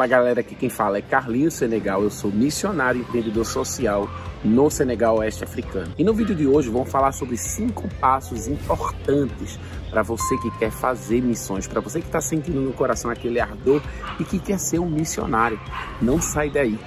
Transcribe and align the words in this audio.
Olá 0.00 0.06
galera, 0.06 0.40
aqui 0.40 0.54
quem 0.54 0.70
fala 0.70 0.96
é 0.96 1.02
Carlinhos 1.02 1.52
Senegal, 1.52 2.02
eu 2.02 2.08
sou 2.08 2.32
missionário 2.32 3.00
e 3.00 3.02
empreendedor 3.02 3.44
social 3.44 4.08
no 4.42 4.70
Senegal 4.70 5.18
Oeste 5.18 5.44
Africano. 5.44 5.92
E 5.98 6.02
no 6.02 6.14
vídeo 6.14 6.34
de 6.34 6.46
hoje 6.46 6.70
vamos 6.70 6.90
falar 6.90 7.12
sobre 7.12 7.36
cinco 7.36 7.86
passos 8.00 8.48
importantes 8.48 9.60
para 9.90 10.00
você 10.00 10.38
que 10.38 10.50
quer 10.52 10.70
fazer 10.70 11.20
missões, 11.20 11.68
para 11.68 11.82
você 11.82 12.00
que 12.00 12.06
está 12.06 12.18
sentindo 12.18 12.62
no 12.62 12.72
coração 12.72 13.10
aquele 13.10 13.40
ardor 13.40 13.82
e 14.18 14.24
que 14.24 14.38
quer 14.38 14.58
ser 14.58 14.78
um 14.78 14.88
missionário. 14.88 15.60
Não 16.00 16.18
sai 16.18 16.48
daí. 16.48 16.78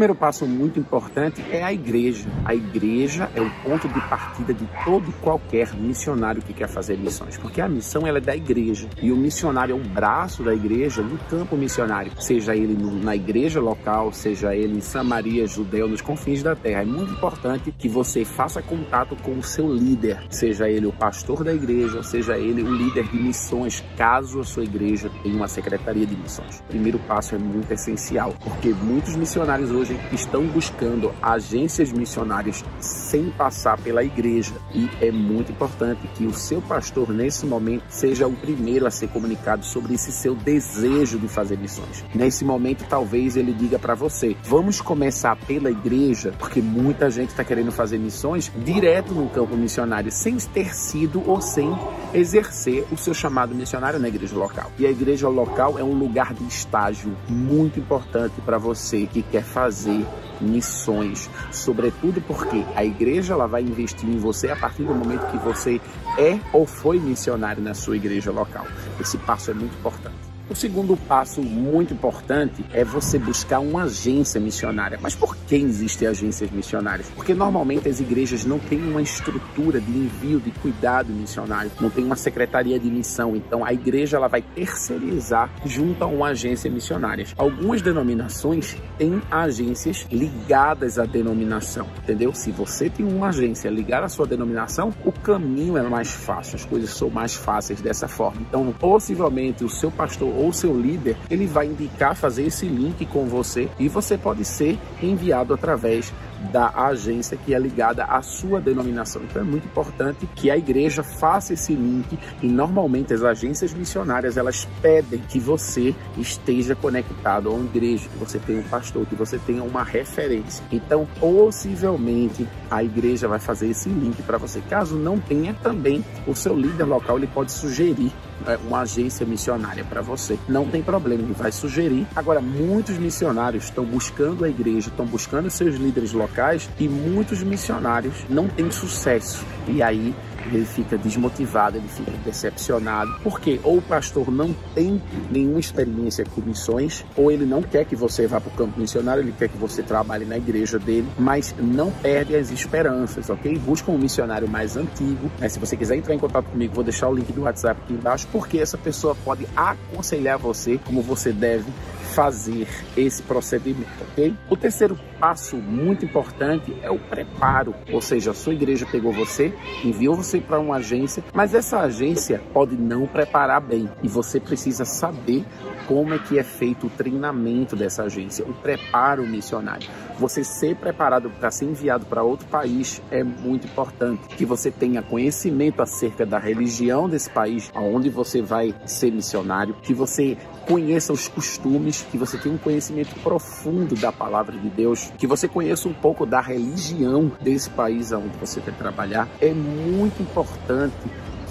Primeiro 0.00 0.14
passo 0.14 0.46
muito 0.46 0.80
importante 0.80 1.44
é 1.50 1.62
a 1.62 1.70
igreja. 1.70 2.26
A 2.46 2.54
igreja 2.54 3.30
é 3.34 3.40
o 3.42 3.50
ponto 3.62 3.86
de 3.86 4.00
partida 4.08 4.54
de 4.54 4.66
todo 4.82 5.10
e 5.10 5.12
qualquer 5.20 5.74
missionário 5.74 6.40
que 6.40 6.54
quer 6.54 6.68
fazer 6.68 6.96
missões, 6.96 7.36
porque 7.36 7.60
a 7.60 7.68
missão 7.68 8.06
ela 8.06 8.16
é 8.16 8.20
da 8.22 8.34
igreja 8.34 8.88
e 9.02 9.12
o 9.12 9.16
missionário 9.16 9.76
é 9.76 9.78
o 9.78 9.84
braço 9.90 10.42
da 10.42 10.54
igreja 10.54 11.02
no 11.02 11.18
campo 11.28 11.54
missionário, 11.54 12.12
seja 12.18 12.56
ele 12.56 12.78
na 13.04 13.14
igreja 13.14 13.60
local, 13.60 14.10
seja 14.10 14.56
ele 14.56 14.78
em 14.78 14.80
Samaria, 14.80 15.46
Judeu, 15.46 15.86
nos 15.86 16.00
confins 16.00 16.42
da 16.42 16.56
terra. 16.56 16.80
É 16.80 16.86
muito 16.86 17.12
importante 17.12 17.70
que 17.70 17.86
você 17.86 18.24
faça 18.24 18.62
contato 18.62 19.14
com 19.16 19.32
o 19.32 19.42
seu 19.42 19.70
líder, 19.70 20.18
seja 20.30 20.66
ele 20.66 20.86
o 20.86 20.92
pastor 20.92 21.44
da 21.44 21.52
igreja, 21.52 22.02
seja 22.02 22.38
ele 22.38 22.62
o 22.62 22.74
líder 22.74 23.06
de 23.06 23.22
missões, 23.22 23.84
caso 23.98 24.40
a 24.40 24.44
sua 24.44 24.64
igreja 24.64 25.10
tenha 25.22 25.36
uma 25.36 25.48
secretaria 25.48 26.06
de 26.06 26.16
missões. 26.16 26.60
O 26.60 26.70
primeiro 26.70 26.98
passo 27.00 27.34
é 27.34 27.38
muito 27.38 27.70
essencial, 27.70 28.34
porque 28.42 28.70
muitos 28.82 29.14
missionários 29.14 29.70
hoje 29.70 29.89
hoje 29.90 30.00
estão 30.12 30.46
buscando 30.46 31.12
agências 31.20 31.92
missionárias 31.92 32.64
sem 32.78 33.30
passar 33.30 33.78
pela 33.78 34.04
igreja. 34.04 34.52
E 34.74 34.88
é 35.00 35.10
muito 35.10 35.50
importante 35.52 36.06
que 36.14 36.26
o 36.26 36.32
seu 36.32 36.62
pastor, 36.62 37.10
nesse 37.10 37.46
momento, 37.46 37.84
seja 37.88 38.26
o 38.26 38.32
primeiro 38.32 38.86
a 38.86 38.90
ser 38.90 39.08
comunicado 39.08 39.64
sobre 39.64 39.94
esse 39.94 40.12
seu 40.12 40.34
desejo 40.34 41.18
de 41.18 41.28
fazer 41.28 41.58
missões. 41.58 42.04
Nesse 42.14 42.44
momento, 42.44 42.84
talvez 42.88 43.36
ele 43.36 43.52
diga 43.52 43.78
para 43.78 43.94
você: 43.94 44.36
vamos 44.44 44.80
começar 44.80 45.36
pela 45.36 45.70
igreja, 45.70 46.32
porque 46.38 46.60
muita 46.60 47.10
gente 47.10 47.30
está 47.30 47.44
querendo 47.44 47.72
fazer 47.72 47.98
missões 47.98 48.52
direto 48.64 49.12
no 49.14 49.28
campo 49.28 49.56
missionário, 49.56 50.10
sem 50.12 50.36
ter 50.36 50.74
sido 50.74 51.22
ou 51.28 51.40
sem 51.40 51.70
exercer 52.14 52.86
o 52.90 52.96
seu 52.96 53.14
chamado 53.14 53.54
missionário 53.54 53.98
na 53.98 54.08
igreja 54.08 54.36
local. 54.36 54.70
E 54.78 54.86
a 54.86 54.90
igreja 54.90 55.28
local 55.28 55.78
é 55.78 55.84
um 55.84 55.94
lugar 55.94 56.34
de 56.34 56.46
estágio 56.46 57.16
muito 57.28 57.78
importante 57.78 58.40
para 58.40 58.58
você 58.58 59.06
que 59.06 59.22
quer 59.22 59.44
fazer 59.44 60.06
missões, 60.40 61.28
sobretudo 61.52 62.20
porque 62.22 62.64
a 62.74 62.84
igreja 62.84 63.34
ela 63.34 63.46
vai 63.46 63.62
investir 63.62 64.08
em 64.08 64.18
você 64.18 64.48
a 64.48 64.56
partir 64.56 64.84
do 64.84 64.94
momento 64.94 65.30
que 65.30 65.38
você 65.38 65.80
é 66.18 66.38
ou 66.52 66.66
foi 66.66 66.98
missionário 66.98 67.62
na 67.62 67.74
sua 67.74 67.96
igreja 67.96 68.30
local. 68.30 68.66
Esse 68.98 69.18
passo 69.18 69.50
é 69.50 69.54
muito 69.54 69.76
importante. 69.78 70.29
O 70.50 70.54
segundo 70.56 70.96
passo 70.96 71.40
muito 71.40 71.94
importante 71.94 72.64
é 72.72 72.84
você 72.84 73.20
buscar 73.20 73.60
uma 73.60 73.84
agência 73.84 74.40
missionária. 74.40 74.98
Mas 75.00 75.14
por 75.14 75.36
que 75.36 75.54
existem 75.54 76.08
agências 76.08 76.50
missionárias? 76.50 77.08
Porque 77.14 77.32
normalmente 77.32 77.88
as 77.88 78.00
igrejas 78.00 78.44
não 78.44 78.58
têm 78.58 78.82
uma 78.82 79.00
estrutura 79.00 79.80
de 79.80 79.92
envio 79.92 80.40
de 80.40 80.50
cuidado 80.50 81.12
missionário, 81.12 81.70
não 81.80 81.88
tem 81.88 82.04
uma 82.04 82.16
secretaria 82.16 82.80
de 82.80 82.90
missão. 82.90 83.36
Então 83.36 83.64
a 83.64 83.72
igreja 83.72 84.16
ela 84.16 84.26
vai 84.26 84.42
terceirizar 84.42 85.48
junto 85.64 86.02
a 86.02 86.08
uma 86.08 86.30
agência 86.30 86.68
missionária. 86.68 87.26
Algumas 87.36 87.80
denominações 87.80 88.76
têm 88.98 89.22
agências 89.30 90.04
ligadas 90.10 90.98
à 90.98 91.04
denominação, 91.04 91.86
entendeu? 92.02 92.34
Se 92.34 92.50
você 92.50 92.90
tem 92.90 93.06
uma 93.06 93.28
agência 93.28 93.68
ligada 93.68 94.06
à 94.06 94.08
sua 94.08 94.26
denominação, 94.26 94.90
o 95.10 95.12
caminho 95.12 95.76
é 95.76 95.82
mais 95.82 96.10
fácil, 96.10 96.56
as 96.56 96.64
coisas 96.64 96.90
são 96.90 97.10
mais 97.10 97.34
fáceis 97.34 97.80
dessa 97.80 98.06
forma. 98.06 98.40
Então, 98.42 98.72
possivelmente 98.78 99.64
o 99.64 99.68
seu 99.68 99.90
pastor 99.90 100.32
ou 100.34 100.52
seu 100.52 100.78
líder, 100.78 101.16
ele 101.28 101.46
vai 101.46 101.66
indicar 101.66 102.14
fazer 102.14 102.44
esse 102.44 102.66
link 102.66 103.04
com 103.06 103.26
você 103.26 103.68
e 103.78 103.88
você 103.88 104.16
pode 104.16 104.44
ser 104.44 104.78
enviado 105.02 105.52
através 105.52 106.12
da 106.52 106.70
agência 106.74 107.36
que 107.36 107.54
é 107.54 107.58
ligada 107.58 108.04
à 108.04 108.22
sua 108.22 108.60
denominação. 108.60 109.22
Então 109.22 109.42
é 109.42 109.44
muito 109.44 109.66
importante 109.66 110.26
que 110.34 110.50
a 110.50 110.56
igreja 110.56 111.02
faça 111.02 111.52
esse 111.52 111.74
link 111.74 112.18
e 112.42 112.48
normalmente 112.48 113.12
as 113.12 113.22
agências 113.22 113.74
missionárias 113.74 114.36
elas 114.36 114.66
pedem 114.80 115.20
que 115.28 115.38
você 115.38 115.94
esteja 116.16 116.74
conectado 116.74 117.48
a 117.48 117.52
uma 117.52 117.64
igreja, 117.64 118.08
que 118.08 118.18
você 118.18 118.38
tenha 118.38 118.60
um 118.60 118.64
pastor, 118.64 119.06
que 119.06 119.14
você 119.14 119.38
tenha 119.38 119.62
uma 119.62 119.84
referência. 119.84 120.64
Então, 120.72 121.06
possivelmente 121.18 122.48
a 122.70 122.82
igreja 122.82 123.28
vai 123.28 123.38
fazer 123.38 123.68
esse 123.68 123.88
link 123.88 124.22
para 124.22 124.38
você. 124.38 124.60
Caso 124.68 124.96
não 124.96 125.18
tenha, 125.18 125.54
também 125.54 126.04
o 126.26 126.34
seu 126.34 126.56
líder 126.56 126.84
local 126.84 127.18
ele 127.18 127.26
pode 127.26 127.52
sugerir 127.52 128.12
é, 128.46 128.56
uma 128.56 128.80
agência 128.80 129.26
missionária 129.26 129.84
para 129.84 130.00
você. 130.00 130.38
Não 130.48 130.66
tem 130.66 130.82
problema, 130.82 131.22
ele 131.22 131.34
vai 131.34 131.52
sugerir. 131.52 132.06
Agora, 132.16 132.40
muitos 132.40 132.96
missionários 132.98 133.64
estão 133.64 133.84
buscando 133.84 134.44
a 134.44 134.48
igreja, 134.48 134.88
estão 134.88 135.04
buscando 135.04 135.50
seus 135.50 135.76
líderes 135.76 136.12
locais 136.12 136.29
e 136.78 136.88
muitos 136.88 137.42
missionários 137.42 138.14
não 138.28 138.48
têm 138.48 138.70
sucesso. 138.70 139.44
E 139.66 139.82
aí 139.82 140.14
ele 140.46 140.64
fica 140.64 140.96
desmotivado, 140.96 141.76
ele 141.76 141.88
fica 141.88 142.12
decepcionado, 142.24 143.14
porque 143.22 143.60
ou 143.62 143.78
o 143.78 143.82
pastor 143.82 144.30
não 144.30 144.54
tem 144.74 145.00
nenhuma 145.30 145.60
experiência 145.60 146.24
com 146.24 146.40
missões, 146.40 147.04
ou 147.16 147.30
ele 147.30 147.44
não 147.44 147.62
quer 147.62 147.84
que 147.84 147.94
você 147.94 148.26
vá 148.26 148.40
para 148.40 148.50
o 148.50 148.56
campo 148.56 148.80
missionário, 148.80 149.22
ele 149.22 149.32
quer 149.32 149.48
que 149.48 149.56
você 149.56 149.82
trabalhe 149.82 150.24
na 150.24 150.36
igreja 150.36 150.78
dele, 150.78 151.06
mas 151.18 151.54
não 151.58 151.90
perde 151.90 152.34
as 152.34 152.50
esperanças, 152.50 153.28
ok? 153.28 153.58
Busca 153.58 153.90
um 153.90 153.98
missionário 153.98 154.48
mais 154.48 154.76
antigo. 154.76 155.30
Né? 155.38 155.48
Se 155.48 155.58
você 155.58 155.76
quiser 155.76 155.96
entrar 155.96 156.14
em 156.14 156.18
contato 156.18 156.46
comigo, 156.46 156.74
vou 156.74 156.84
deixar 156.84 157.08
o 157.08 157.14
link 157.14 157.32
do 157.32 157.42
WhatsApp 157.42 157.80
aqui 157.84 157.92
embaixo, 157.92 158.26
porque 158.32 158.58
essa 158.58 158.78
pessoa 158.78 159.14
pode 159.24 159.46
aconselhar 159.54 160.38
você 160.38 160.78
como 160.84 161.02
você 161.02 161.32
deve 161.32 161.70
fazer 162.10 162.66
esse 162.96 163.22
procedimento, 163.22 163.88
ok? 164.10 164.34
O 164.48 164.56
terceiro 164.56 164.98
passo 165.18 165.56
muito 165.56 166.04
importante 166.04 166.74
é 166.82 166.90
o 166.90 166.98
preparo, 166.98 167.74
ou 167.92 168.00
seja, 168.00 168.32
a 168.32 168.34
sua 168.34 168.54
igreja 168.54 168.86
pegou 168.86 169.12
você, 169.12 169.52
enviou 169.84 170.14
você 170.16 170.40
para 170.40 170.58
uma 170.58 170.76
agência, 170.76 171.22
mas 171.32 171.54
essa 171.54 171.80
agência 171.80 172.40
pode 172.52 172.76
não 172.76 173.06
preparar 173.06 173.60
bem 173.60 173.88
e 174.02 174.08
você 174.08 174.40
precisa 174.40 174.84
saber 174.84 175.44
como 175.90 176.14
é 176.14 176.20
que 176.20 176.38
é 176.38 176.44
feito 176.44 176.86
o 176.86 176.90
treinamento 176.90 177.74
dessa 177.74 178.04
agência, 178.04 178.44
o 178.44 178.54
preparo 178.54 179.26
missionário. 179.26 179.88
Você 180.20 180.44
ser 180.44 180.76
preparado 180.76 181.28
para 181.30 181.50
ser 181.50 181.64
enviado 181.64 182.06
para 182.06 182.22
outro 182.22 182.46
país 182.46 183.02
é 183.10 183.24
muito 183.24 183.66
importante. 183.66 184.28
Que 184.36 184.44
você 184.44 184.70
tenha 184.70 185.02
conhecimento 185.02 185.82
acerca 185.82 186.24
da 186.24 186.38
religião 186.38 187.08
desse 187.08 187.28
país, 187.28 187.72
aonde 187.74 188.08
você 188.08 188.40
vai 188.40 188.72
ser 188.86 189.10
missionário, 189.10 189.74
que 189.82 189.92
você 189.92 190.38
conheça 190.64 191.12
os 191.12 191.26
costumes, 191.26 192.06
que 192.08 192.16
você 192.16 192.38
tenha 192.38 192.54
um 192.54 192.58
conhecimento 192.58 193.12
profundo 193.20 193.96
da 193.96 194.12
palavra 194.12 194.56
de 194.56 194.70
Deus, 194.70 195.12
que 195.18 195.26
você 195.26 195.48
conheça 195.48 195.88
um 195.88 195.92
pouco 195.92 196.24
da 196.24 196.40
religião 196.40 197.32
desse 197.40 197.68
país 197.68 198.12
onde 198.12 198.38
você 198.38 198.60
vai 198.60 198.72
trabalhar. 198.74 199.26
É 199.40 199.52
muito 199.52 200.22
importante 200.22 200.94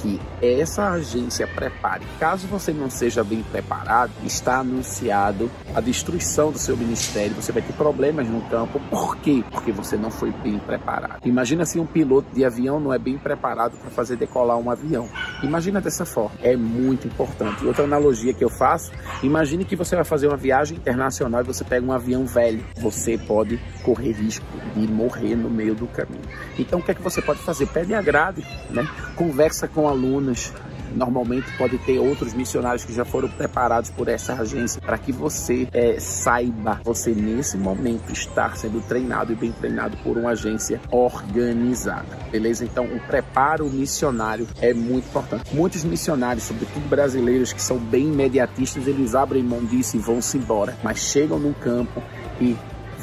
que 0.01 0.19
essa 0.41 0.89
agência 0.89 1.47
prepare. 1.47 2.05
Caso 2.19 2.47
você 2.47 2.71
não 2.71 2.89
seja 2.89 3.23
bem 3.23 3.43
preparado, 3.43 4.11
está 4.23 4.59
anunciado 4.59 5.49
a 5.75 5.81
destruição 5.81 6.51
do 6.51 6.57
seu 6.57 6.75
ministério. 6.75 7.35
Você 7.35 7.51
vai 7.51 7.61
ter 7.61 7.73
problemas 7.73 8.27
no 8.27 8.41
campo. 8.43 8.79
Por 8.89 9.17
quê? 9.17 9.43
Porque 9.51 9.71
você 9.71 9.97
não 9.97 10.09
foi 10.09 10.31
bem 10.31 10.57
preparado. 10.59 11.19
Imagina 11.25 11.65
se 11.65 11.79
um 11.79 11.85
piloto 11.85 12.33
de 12.33 12.45
avião 12.45 12.79
não 12.79 12.93
é 12.93 12.97
bem 12.97 13.17
preparado 13.17 13.77
para 13.77 13.89
fazer 13.91 14.15
decolar 14.15 14.57
um 14.57 14.71
avião. 14.71 15.09
Imagina 15.43 15.81
dessa 15.81 16.05
forma. 16.05 16.31
É 16.41 16.55
muito 16.55 17.07
importante. 17.07 17.65
Outra 17.65 17.83
analogia 17.83 18.33
que 18.33 18.43
eu 18.43 18.49
faço, 18.49 18.91
imagine 19.21 19.65
que 19.65 19.75
você 19.75 19.95
vai 19.95 20.05
fazer 20.05 20.27
uma 20.27 20.37
viagem 20.37 20.77
internacional 20.77 21.41
e 21.41 21.43
você 21.43 21.63
pega 21.63 21.85
um 21.85 21.91
avião 21.91 22.25
velho. 22.25 22.63
Você 22.77 23.17
pode 23.17 23.59
correr 23.83 24.11
risco 24.11 24.45
de 24.75 24.87
morrer 24.87 25.35
no 25.35 25.49
meio 25.49 25.75
do 25.75 25.87
caminho. 25.87 26.21
Então 26.57 26.79
o 26.79 26.83
que 26.83 26.91
é 26.91 26.93
que 26.93 27.01
você 27.01 27.21
pode 27.21 27.39
fazer? 27.39 27.67
Pede 27.67 27.93
agrade, 27.93 28.45
né? 28.69 28.87
Conversa 29.15 29.67
com 29.67 29.88
alunos. 29.89 30.53
Normalmente 30.95 31.55
pode 31.55 31.77
ter 31.79 31.99
outros 31.99 32.33
missionários 32.33 32.83
que 32.83 32.91
já 32.91 33.05
foram 33.05 33.29
preparados 33.29 33.91
por 33.91 34.07
essa 34.07 34.33
agência 34.33 34.81
para 34.81 34.97
que 34.97 35.11
você 35.11 35.67
é, 35.71 35.99
saiba, 35.99 36.81
você 36.83 37.11
nesse 37.11 37.57
momento 37.57 38.11
estar 38.11 38.57
sendo 38.57 38.81
treinado 38.81 39.31
e 39.31 39.35
bem 39.35 39.51
treinado 39.51 39.95
por 39.97 40.17
uma 40.17 40.31
agência 40.31 40.81
organizada, 40.89 42.17
beleza? 42.31 42.65
Então 42.65 42.85
o 42.85 42.99
preparo 43.01 43.69
missionário 43.69 44.47
é 44.59 44.73
muito 44.73 45.05
importante. 45.05 45.55
Muitos 45.55 45.83
missionários, 45.83 46.45
sobretudo 46.45 46.89
brasileiros 46.89 47.53
que 47.53 47.61
são 47.61 47.77
bem 47.77 48.07
imediatistas, 48.07 48.87
eles 48.87 49.13
abrem 49.13 49.43
mão 49.43 49.63
disso 49.63 49.95
e 49.95 49.99
vão-se 49.99 50.39
embora, 50.39 50.75
mas 50.83 50.97
chegam 50.97 51.37
no 51.37 51.53
campo 51.53 52.01
e 52.41 52.57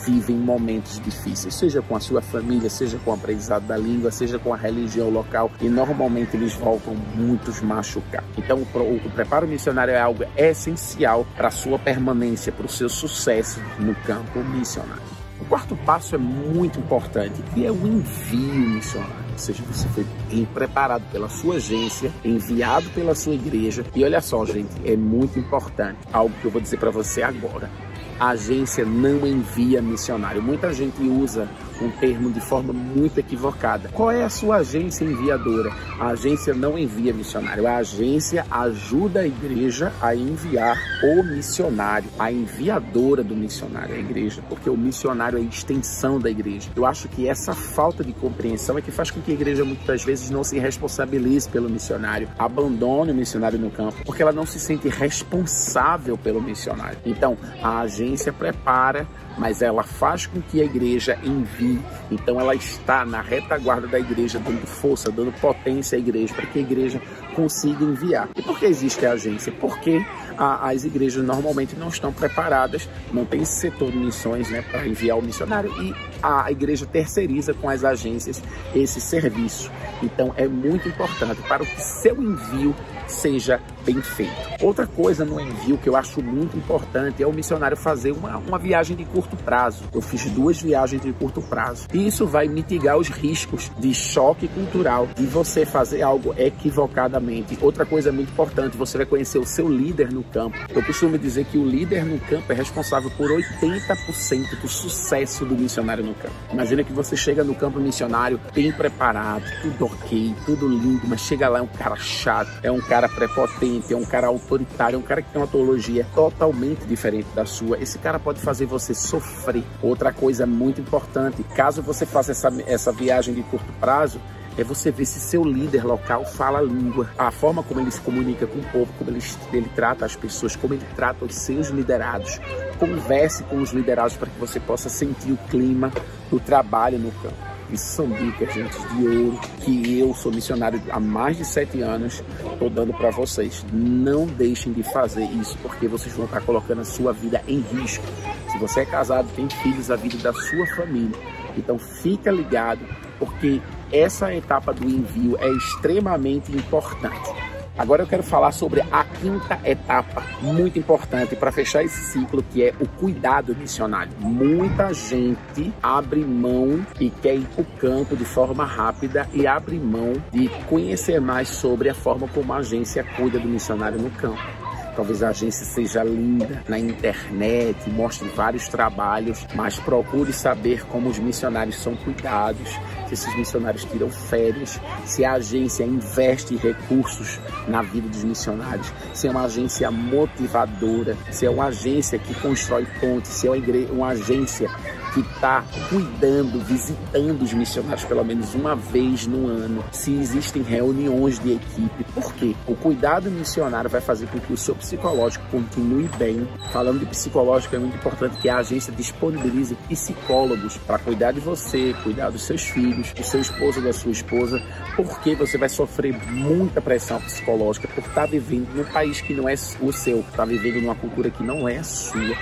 vivem 0.07 0.37
momentos 0.37 1.01
difíceis, 1.01 1.55
seja 1.55 1.83
com 1.83 1.97
a 1.97 2.01
sua 2.01 2.23
família, 2.23 2.71
seja 2.71 2.97
com 3.05 3.11
o 3.11 3.15
aprendizado 3.15 3.67
da 3.67 3.77
língua, 3.77 4.13
seja 4.13 4.39
com 4.39 4.55
a 4.55 4.57
religião 4.57 5.11
local, 5.11 5.51
e 5.61 5.69
normalmente 5.69 6.37
eles 6.37 6.55
voltam 6.55 6.95
muitos 7.17 7.61
machucados. 7.61 8.29
Então, 8.39 8.59
o, 8.59 9.11
preparo 9.11 9.49
missionário 9.49 9.93
é 9.93 10.01
algo 10.01 10.25
essencial 10.37 11.27
para 11.37 11.49
a 11.49 11.51
sua 11.51 11.79
permanência, 11.79 12.53
para 12.53 12.67
o 12.67 12.69
seu 12.69 12.89
sucesso 12.89 13.61
no 13.81 13.95
campo 13.97 14.39
missionário. 14.45 15.03
O 15.41 15.45
quarto 15.47 15.77
passo 15.85 16.15
é 16.15 16.19
muito 16.19 16.79
importante, 16.79 17.43
que 17.53 17.67
é 17.67 17.71
o 17.71 17.87
envio 17.87 18.71
missionário. 18.71 19.27
Ou 19.33 19.39
seja, 19.39 19.63
você 19.71 19.87
foi 19.89 20.07
preparado 20.53 21.05
pela 21.11 21.29
sua 21.29 21.57
agência, 21.57 22.13
enviado 22.25 22.89
pela 22.91 23.15
sua 23.15 23.35
igreja. 23.35 23.85
E 23.95 24.05
olha 24.05 24.21
só, 24.21 24.45
gente, 24.45 24.71
é 24.85 24.97
muito 24.97 25.39
importante 25.39 25.99
algo 26.13 26.35
que 26.41 26.47
eu 26.47 26.51
vou 26.51 26.61
dizer 26.61 26.79
para 26.79 26.91
você 26.91 27.23
agora. 27.23 27.71
A 28.19 28.31
agência 28.31 28.83
não 28.85 29.27
envia 29.27 29.83
missionário. 29.83 30.43
Muita 30.43 30.73
gente 30.73 31.03
usa 31.03 31.47
um 31.83 31.91
termo 31.91 32.33
de 32.33 32.41
forma 32.41 32.73
muito 32.73 33.19
equivocada. 33.19 33.91
Qual 33.93 34.11
é 34.11 34.25
a 34.25 34.31
sua 34.31 34.57
agência 34.57 35.05
enviadora? 35.05 35.71
A 35.99 36.09
agência 36.09 36.55
não 36.55 36.79
envia 36.79 37.13
missionário, 37.13 37.67
a 37.67 37.77
agência 37.77 38.47
ajuda 38.51 39.21
a 39.21 39.27
igreja 39.27 39.93
a 40.01 40.15
enviar 40.15 40.79
o 41.03 41.23
missionário, 41.23 42.09
a 42.19 42.33
enviadora 42.33 43.23
do 43.23 43.37
missionário 43.37 43.95
à 43.95 43.99
igreja, 43.99 44.43
porque 44.49 44.71
o 44.71 44.77
missionário 44.77 45.39
é 45.39 45.43
a 45.43 45.45
extensão 45.45 46.19
da 46.19 46.31
igreja. 46.31 46.71
Eu 46.75 46.87
acho 46.87 47.09
que 47.09 47.29
essa 47.29 47.55
falta 47.55 48.03
de 48.03 48.15
compreensão 48.15 48.79
é 48.79 48.81
que 48.81 48.91
faz 48.91 49.11
com 49.11 49.21
que 49.21 49.31
a 49.31 49.35
igreja 49.35 49.63
muitas 49.63 50.03
vezes 50.03 50.16
não 50.31 50.43
se 50.43 50.59
responsabilize 50.59 51.49
pelo 51.49 51.69
missionário, 51.69 52.29
abandone 52.39 53.13
o 53.13 53.15
missionário 53.15 53.59
no 53.59 53.71
campo, 53.71 53.97
porque 54.05 54.23
ela 54.23 54.33
não 54.33 54.47
se 54.47 54.59
sente 54.59 54.89
responsável 54.89 56.17
pelo 56.17 56.41
missionário. 56.41 56.99
Então, 57.05 57.37
a 57.63 57.81
agência 57.81 58.33
prepara 58.33 59.07
mas 59.37 59.63
ela 59.63 59.83
faz 59.83 60.27
com 60.27 60.41
que 60.41 60.61
a 60.61 60.65
igreja 60.65 61.19
envie. 61.23 61.81
Então 62.11 62.41
ela 62.41 62.55
está 62.55 63.05
na 63.05 63.21
retaguarda 63.21 63.87
da 63.87 63.99
igreja, 63.99 64.39
dando 64.39 64.67
força, 64.67 65.11
dando 65.11 65.33
potência 65.41 65.97
à 65.97 65.99
igreja, 65.99 66.35
para 66.35 66.47
que 66.47 66.59
a 66.59 66.63
igreja 66.63 67.01
consiga 67.35 67.85
enviar. 67.85 68.29
E 68.35 68.43
por 68.43 68.59
que 68.59 68.67
existe 68.67 69.05
a 69.05 69.13
agência? 69.13 69.53
Porque 69.53 70.05
a, 70.39 70.71
as 70.71 70.85
igrejas 70.85 71.25
normalmente 71.25 71.77
não 71.77 71.89
estão 71.89 72.13
preparadas, 72.13 72.89
não 73.13 73.25
tem 73.25 73.43
esse 73.43 73.61
setor 73.61 73.91
de 73.91 73.99
missões 73.99 74.51
né, 74.51 74.63
para 74.63 74.87
enviar 74.87 75.19
o 75.19 75.23
missionário 75.23 75.71
e 75.83 75.95
a 76.23 76.51
igreja 76.51 76.87
terceiriza 76.87 77.53
com 77.55 77.69
as 77.69 77.85
agências 77.85 78.43
esse 78.75 79.01
serviço. 79.01 79.71
Então 80.03 80.33
é 80.37 80.47
muito 80.47 80.89
importante 80.89 81.41
para 81.43 81.65
que 81.65 81.81
seu 81.81 82.21
envio 82.23 82.75
seja 83.07 83.61
bem 83.85 84.03
feito. 84.03 84.33
Outra 84.61 84.87
coisa 84.87 85.25
no 85.25 85.41
envio 85.41 85.79
que 85.79 85.89
eu 85.89 85.97
acho 85.97 86.23
muito 86.23 86.57
importante 86.57 87.23
é 87.23 87.27
o 87.27 87.33
missionário 87.33 87.77
fazer 87.77 88.13
uma, 88.13 88.37
uma 88.39 88.59
viagem 88.59 88.97
de 88.97 89.05
curto 89.05 89.37
prazo. 89.37 89.85
Eu 89.93 90.01
fiz 90.01 90.25
duas 90.31 90.61
viagens 90.61 91.03
de 91.03 91.13
curto 91.13 91.41
prazo. 91.41 91.87
E 91.93 92.07
isso 92.07 92.27
vai 92.27 92.49
mitigar 92.49 92.97
os 92.99 93.09
riscos 93.09 93.71
de 93.79 93.95
choque 93.95 94.49
cultural, 94.49 95.09
de 95.15 95.27
você 95.27 95.65
fazer 95.65 96.03
algo 96.03 96.35
equivocadamente. 96.37 97.59
Outra 97.61 97.87
coisa 97.87 98.11
muito 98.11 98.31
importante, 98.31 98.77
você 98.77 98.97
vai 98.99 99.07
conhecer 99.07 99.39
o 99.39 99.47
seu 99.47 99.69
líder 99.69 100.13
no 100.13 100.25
campo. 100.25 100.57
Eu 100.75 100.83
costumo 100.85 101.17
dizer 101.17 101.45
que 101.45 101.59
o 101.59 101.65
líder 101.65 102.05
no 102.05 102.19
campo 102.21 102.53
é 102.53 102.55
responsável 102.55 103.11
por 103.17 103.31
80% 103.31 104.61
do 104.61 104.69
sucesso 104.69 105.45
do 105.45 105.55
missionário 105.55 106.05
no 106.05 106.15
campo. 106.15 106.35
Imagina 106.53 106.83
que 106.83 106.93
você 106.93 107.17
chega 107.17 107.45
no 107.45 107.55
campo 107.55 107.79
missionário 107.79 108.41
bem 108.53 108.73
preparado, 108.73 109.45
tudo 109.63 109.87
ok, 109.87 110.35
tudo 110.45 110.69
lindo, 110.69 111.03
mas 111.07 111.21
chega 111.21 111.49
lá 111.49 111.59
é 111.59 111.63
um 111.63 111.67
cara 111.67 111.97
chato, 111.97 112.51
é 112.63 112.71
um 112.71 112.81
cara 112.81 112.96
prepotente, 113.09 113.93
é 113.93 113.97
um 113.97 114.05
cara 114.05 114.29
autoritário, 114.29 114.97
é 114.97 114.99
um 114.99 115.03
cara 115.03 115.21
que 115.21 115.31
tem 115.31 115.41
uma 115.41 115.47
teologia 115.47 116.07
totalmente 116.15 116.87
diferente 116.87 117.29
da 117.35 117.45
sua. 117.45 117.79
Esse 117.79 117.99
cara 117.99 118.19
pode 118.19 118.41
fazer 118.41 118.65
você 118.65 118.95
sofrer. 118.95 119.65
Outra 119.83 120.13
coisa 120.13 120.47
muito 120.47 120.81
importante, 120.81 121.43
caso 121.55 121.83
você 121.83 122.07
faça 122.07 122.33
essa, 122.33 122.49
essa 122.67 122.93
viagem 122.93 123.35
de 123.35 123.43
curto 123.43 123.71
prazo, 123.79 124.21
é 124.59 124.65
você 124.65 124.91
ver 124.91 125.05
se 125.05 125.21
seu 125.21 125.45
líder 125.45 125.85
local 125.85 126.25
fala 126.25 126.61
a 126.61 126.63
língua, 126.63 127.11
a 127.19 127.31
forma 127.31 127.63
como 127.63 127.81
ele 127.81 127.91
se 127.91 128.01
comunica 128.01 128.47
com 128.47 128.59
o 128.59 128.65
povo, 128.65 128.93
como 128.99 129.11
ele, 129.11 129.23
ele 129.53 129.71
trata 129.75 130.07
as 130.07 130.17
pessoas, 130.17 130.57
como 130.57 130.73
ele 130.73 130.87
trata 130.97 131.25
os 131.25 131.35
seus 131.35 131.69
liderados. 131.69 132.41
Converse 132.79 133.43
com 133.45 133.61
os 133.61 133.73
liderados 133.73 134.17
para 134.17 134.31
que 134.31 134.39
você 134.39 134.59
possa 134.59 134.89
sentir 134.89 135.33
o 135.33 135.37
clima 135.49 135.93
do 136.31 136.41
trabalho 136.41 136.99
no 136.99 137.11
campo. 137.13 137.46
São 137.75 138.09
dicas, 138.09 138.55
gente, 138.55 138.79
de 138.95 139.07
ouro 139.07 139.41
que 139.61 139.99
eu 139.99 140.15
sou 140.15 140.33
missionário 140.33 140.81
há 140.91 141.01
mais 141.01 141.37
de 141.37 141.45
sete 141.45 141.83
anos, 141.83 142.23
estou 142.53 142.71
dando 142.71 142.93
para 142.95 143.11
vocês. 143.11 143.65
Não 143.73 144.27
deixem 144.27 144.73
de 144.73 144.83
fazer 144.83 145.25
isso, 145.25 145.59
porque 145.59 145.89
vocês 145.89 146.15
vão 146.15 146.27
estar 146.27 146.41
colocando 146.41 146.81
a 146.81 146.85
sua 146.85 147.13
vida 147.13 147.43
em 147.47 147.61
risco. 147.61 148.05
Se 148.51 148.59
você 148.59 148.81
é 148.81 148.85
casado, 148.87 149.29
tem 149.35 149.49
filhos, 149.63 149.91
a 149.91 149.97
vida 149.97 150.17
da 150.19 150.33
sua 150.33 150.67
família. 150.77 151.17
Então 151.57 151.79
fica 151.79 152.31
ligado, 152.31 152.81
porque 153.19 153.61
essa 153.93 154.35
etapa 154.35 154.73
do 154.73 154.89
envio 154.89 155.37
é 155.39 155.49
extremamente 155.49 156.53
importante. 156.53 157.35
Agora 157.77 158.03
eu 158.03 158.07
quero 158.07 158.23
falar 158.23 158.53
sobre 158.53 158.81
a 158.91 159.05
quinta 159.27 159.59
etapa, 159.65 160.23
muito 160.41 160.79
importante 160.79 161.35
para 161.35 161.51
fechar 161.51 161.83
esse 161.83 162.13
ciclo, 162.13 162.45
que 162.45 162.63
é 162.63 162.73
o 162.79 162.87
cuidado 162.87 163.57
missionário. 163.57 164.13
Muita 164.21 164.95
gente 164.95 165.73
abre 165.83 166.25
mão 166.25 166.87
e 167.01 167.11
quer 167.11 167.35
ir 167.35 167.47
para 167.49 167.63
o 167.63 167.65
campo 167.79 168.17
de 168.17 168.25
forma 168.25 168.65
rápida 168.65 169.29
e 169.33 169.45
abre 169.45 169.81
mão 169.81 170.13
de 170.33 170.49
conhecer 170.69 171.21
mais 171.21 171.49
sobre 171.49 171.89
a 171.89 171.95
forma 171.95 172.29
como 172.29 172.53
a 172.53 172.59
agência 172.59 173.03
cuida 173.17 173.39
do 173.41 173.49
missionário 173.49 174.01
no 174.01 174.11
campo. 174.11 174.66
Talvez 174.97 175.23
a 175.23 175.29
agência 175.29 175.67
seja 175.67 176.03
linda 176.03 176.65
na 176.67 176.79
internet, 176.79 177.89
mostre 177.91 178.27
vários 178.31 178.67
trabalhos, 178.67 179.47
mas 179.55 179.79
procure 179.79 180.33
saber 180.33 180.87
como 180.87 181.11
os 181.11 181.19
missionários 181.19 181.77
são 181.77 181.95
cuidados, 181.95 182.71
se 183.07 183.13
esses 183.13 183.37
missionários 183.37 183.85
tiram 183.85 184.09
férias, 184.09 184.81
se 185.05 185.23
a 185.23 185.35
agência 185.35 185.85
investe 185.85 186.57
recursos 186.57 187.39
na 187.69 187.83
vida 187.83 188.09
dos 188.09 188.25
missionários, 188.25 188.91
se 189.13 189.29
é 189.29 189.31
uma 189.31 189.45
agência 189.45 189.91
motivadora, 189.91 191.15
se 191.31 191.45
é 191.45 191.51
uma 191.51 191.67
agência 191.67 192.19
que 192.19 192.35
constrói 192.41 192.87
pontes, 192.99 193.31
se 193.33 193.47
é 193.47 193.51
uma, 193.51 193.93
uma 193.93 194.09
agência 194.09 194.71
que 195.17 195.21
está 195.21 195.65
cuidando, 195.89 196.61
visitando 196.61 197.43
os 197.43 197.55
missionários 197.55 198.05
pelo 198.05 198.23
menos 198.23 198.55
uma 198.55 198.77
vez 198.77 199.27
no 199.27 199.47
ano, 199.47 199.83
se 199.91 200.13
existem 200.13 200.63
reuniões 200.63 201.39
de 201.39 201.53
equipe. 201.53 202.05
Por 202.13 202.35
quê? 202.35 202.55
O 202.67 202.75
cuidado 202.75 203.31
missionário 203.31 203.89
vai 203.89 204.03
fazer 204.03 204.27
com 204.27 204.39
que 204.39 204.53
o 204.53 204.57
seu 204.59 204.75
psicológico 204.75 205.47
continue 205.51 206.07
bem. 206.19 206.47
Falando 206.71 207.01
de 207.01 207.07
psicológico, 207.07 207.77
é 207.77 207.79
muito 207.79 207.97
importante 207.97 208.37
que 208.37 208.49
a 208.51 208.59
agência 208.59 208.93
disponibilize 208.93 209.75
psicólogos 209.89 210.77
para 210.77 210.99
cuidar 210.99 211.33
de 211.33 211.41
você, 211.41 211.95
cuidar 212.03 212.29
dos 212.29 212.43
seus 212.43 212.65
filhos, 212.65 213.11
do 213.15 213.25
seu 213.25 213.41
esposo, 213.41 213.81
da 213.81 213.95
sua 213.95 214.13
esposa, 214.13 214.63
porque 214.97 215.35
você 215.35 215.57
vai 215.57 215.71
sofrer 215.71 216.15
muita 216.31 216.83
pressão 216.83 217.19
psicológica 217.23 217.89
por 217.89 218.01
estar 218.01 218.13
tá 218.13 218.27
vivendo 218.27 218.69
num 218.75 218.85
país 218.85 219.23
que 219.23 219.33
não 219.33 219.49
é 219.49 219.55
o 219.55 219.93
seu, 219.93 220.21
estar 220.21 220.33
tá 220.33 220.45
vivendo 220.45 220.83
numa 220.83 220.95
cultura 220.95 221.31
que 221.31 221.43
não 221.43 221.67
é 221.67 221.79
a 221.79 221.85
sua. 221.85 222.37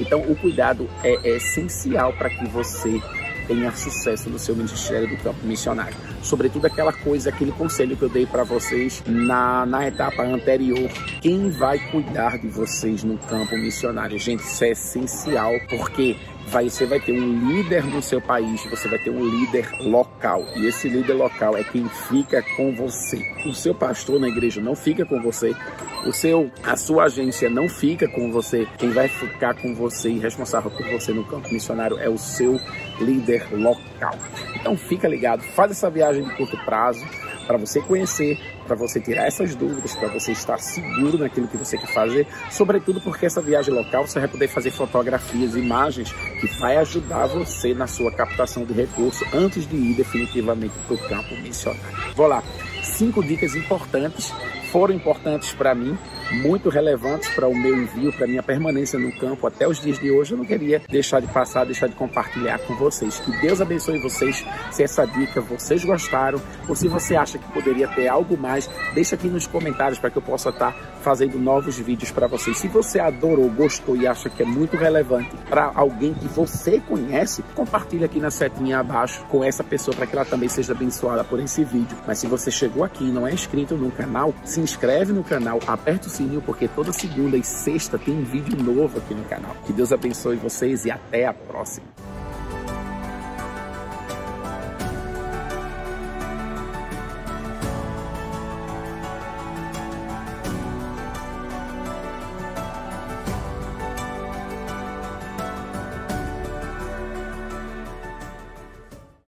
Então, 0.00 0.20
o 0.20 0.36
cuidado 0.36 0.88
é, 1.02 1.18
é 1.22 1.36
essencial 1.36 2.12
para 2.12 2.30
que 2.30 2.46
você 2.46 3.00
tenha 3.46 3.70
sucesso 3.72 4.28
no 4.28 4.38
seu 4.38 4.54
ministério 4.54 5.08
do 5.08 5.16
campo 5.22 5.46
missionário. 5.46 5.94
Sobretudo 6.22 6.66
aquela 6.66 6.92
coisa, 6.92 7.30
aquele 7.30 7.52
conselho 7.52 7.96
que 7.96 8.02
eu 8.02 8.08
dei 8.08 8.26
para 8.26 8.42
vocês 8.42 9.02
na, 9.06 9.64
na 9.64 9.86
etapa 9.86 10.22
anterior. 10.22 10.90
Quem 11.20 11.50
vai 11.50 11.78
cuidar 11.90 12.38
de 12.38 12.48
vocês 12.48 13.04
no 13.04 13.16
campo 13.18 13.56
missionário? 13.56 14.18
Gente, 14.18 14.40
isso 14.40 14.64
é 14.64 14.70
essencial, 14.70 15.52
porque 15.68 16.16
vai, 16.46 16.68
você 16.68 16.86
vai 16.86 17.00
ter 17.00 17.12
um 17.12 17.48
líder 17.48 17.84
no 17.84 18.00
seu 18.00 18.20
país, 18.20 18.64
você 18.70 18.88
vai 18.88 18.98
ter 18.98 19.10
um 19.10 19.24
líder 19.24 19.68
local. 19.80 20.44
E 20.56 20.66
esse 20.66 20.88
líder 20.88 21.14
local 21.14 21.56
é 21.56 21.64
quem 21.64 21.88
fica 22.08 22.42
com 22.56 22.74
você. 22.74 23.20
O 23.44 23.54
seu 23.54 23.74
pastor 23.74 24.20
na 24.20 24.28
igreja 24.28 24.60
não 24.60 24.74
fica 24.74 25.04
com 25.04 25.20
você. 25.20 25.54
O 26.06 26.12
seu, 26.12 26.50
a 26.62 26.76
sua 26.76 27.04
agência 27.04 27.50
não 27.50 27.68
fica 27.68 28.08
com 28.08 28.30
você. 28.30 28.66
Quem 28.78 28.90
vai 28.90 29.08
ficar 29.08 29.54
com 29.54 29.74
você 29.74 30.10
e 30.10 30.18
responsável 30.18 30.70
por 30.70 30.86
você 30.90 31.12
no 31.12 31.24
campo 31.24 31.52
missionário 31.52 31.98
é 31.98 32.08
o 32.08 32.18
seu 32.18 32.60
líder 33.00 33.46
local. 33.52 34.14
Então 34.54 34.76
fica 34.76 35.08
ligado, 35.08 35.42
faz 35.42 35.72
essa 35.72 35.90
viagem 35.90 36.24
de 36.24 36.34
curto 36.36 36.56
prazo 36.64 37.04
para 37.46 37.56
você 37.56 37.80
conhecer, 37.80 38.38
para 38.66 38.76
você 38.76 39.00
tirar 39.00 39.26
essas 39.26 39.54
dúvidas, 39.54 39.94
para 39.94 40.08
você 40.08 40.32
estar 40.32 40.58
seguro 40.58 41.18
naquilo 41.18 41.48
que 41.48 41.56
você 41.56 41.78
quer 41.78 41.92
fazer, 41.92 42.26
sobretudo 42.50 43.00
porque 43.00 43.26
essa 43.26 43.40
viagem 43.40 43.72
local 43.72 44.06
você 44.06 44.18
vai 44.18 44.28
poder 44.28 44.48
fazer 44.48 44.70
fotografias, 44.70 45.54
imagens 45.54 46.12
que 46.12 46.46
vai 46.58 46.76
ajudar 46.78 47.26
você 47.26 47.74
na 47.74 47.86
sua 47.86 48.10
captação 48.10 48.64
de 48.64 48.72
recurso 48.72 49.24
antes 49.32 49.66
de 49.66 49.76
ir 49.76 49.94
definitivamente 49.94 50.74
para 50.86 50.94
o 50.94 50.98
campo 51.08 51.36
missionário. 51.36 52.14
Vou 52.14 52.26
lá, 52.26 52.42
cinco 52.82 53.22
dicas 53.22 53.54
importantes 53.54 54.32
foram 54.72 54.94
importantes 54.94 55.52
para 55.52 55.74
mim 55.74 55.96
muito 56.32 56.68
relevantes 56.68 57.28
para 57.30 57.48
o 57.48 57.54
meu 57.54 57.76
envio, 57.76 58.12
para 58.12 58.26
minha 58.26 58.42
permanência 58.42 58.98
no 58.98 59.12
campo 59.18 59.46
até 59.46 59.66
os 59.66 59.80
dias 59.80 59.98
de 59.98 60.10
hoje. 60.10 60.32
Eu 60.32 60.38
não 60.38 60.44
queria 60.44 60.82
deixar 60.88 61.20
de 61.20 61.26
passar, 61.26 61.64
deixar 61.64 61.88
de 61.88 61.94
compartilhar 61.94 62.58
com 62.60 62.74
vocês. 62.76 63.20
Que 63.20 63.30
Deus 63.40 63.60
abençoe 63.60 64.00
vocês. 64.00 64.44
Se 64.70 64.82
essa 64.82 65.04
dica 65.04 65.40
vocês 65.40 65.84
gostaram, 65.84 66.40
ou 66.68 66.74
se 66.74 66.88
você 66.88 67.16
acha 67.16 67.38
que 67.38 67.52
poderia 67.52 67.88
ter 67.88 68.08
algo 68.08 68.36
mais, 68.36 68.68
deixa 68.94 69.14
aqui 69.14 69.28
nos 69.28 69.46
comentários 69.46 69.98
para 69.98 70.10
que 70.10 70.18
eu 70.18 70.22
possa 70.22 70.50
estar 70.50 70.74
fazendo 71.00 71.38
novos 71.38 71.78
vídeos 71.78 72.10
para 72.10 72.26
vocês. 72.26 72.58
Se 72.58 72.68
você 72.68 72.98
adorou, 72.98 73.48
gostou 73.50 73.96
e 73.96 74.06
acha 74.06 74.28
que 74.28 74.42
é 74.42 74.46
muito 74.46 74.76
relevante 74.76 75.30
para 75.48 75.70
alguém 75.74 76.12
que 76.14 76.26
você 76.26 76.80
conhece, 76.80 77.44
compartilha 77.54 78.06
aqui 78.06 78.18
na 78.18 78.30
setinha 78.30 78.80
abaixo 78.80 79.24
com 79.28 79.44
essa 79.44 79.62
pessoa 79.62 79.96
para 79.96 80.06
que 80.06 80.16
ela 80.16 80.24
também 80.24 80.48
seja 80.48 80.72
abençoada 80.72 81.22
por 81.22 81.38
esse 81.38 81.62
vídeo. 81.64 81.96
Mas 82.06 82.18
se 82.18 82.26
você 82.26 82.50
chegou 82.50 82.82
aqui 82.82 83.04
e 83.04 83.12
não 83.12 83.26
é 83.26 83.32
inscrito 83.32 83.76
no 83.76 83.90
canal, 83.90 84.34
se 84.44 84.60
inscreve 84.60 85.12
no 85.12 85.22
canal, 85.22 85.60
aperta 85.66 86.08
o 86.08 86.10
sininho, 86.16 86.42
porque 86.42 86.68
toda 86.68 86.92
segunda 86.92 87.36
e 87.36 87.42
sexta 87.42 87.98
tem 87.98 88.14
um 88.14 88.24
vídeo 88.24 88.56
novo 88.62 88.98
aqui 88.98 89.14
no 89.14 89.24
canal. 89.24 89.54
Que 89.66 89.72
Deus 89.72 89.92
abençoe 89.92 90.36
vocês 90.36 90.84
e 90.84 90.90
até 90.90 91.26
a 91.26 91.32
próxima. 91.32 91.86